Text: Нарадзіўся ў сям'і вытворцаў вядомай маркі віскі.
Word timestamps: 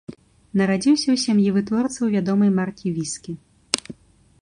Нарадзіўся 0.61 1.05
ў 1.11 1.17
сям'і 1.25 1.53
вытворцаў 1.59 2.05
вядомай 2.17 2.51
маркі 2.59 2.87
віскі. 2.97 3.41